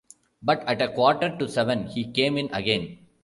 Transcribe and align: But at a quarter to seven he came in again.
But 0.41 0.67
at 0.67 0.81
a 0.81 0.91
quarter 0.91 1.37
to 1.37 1.47
seven 1.47 1.85
he 1.85 2.11
came 2.11 2.35
in 2.35 2.51
again. 2.55 2.97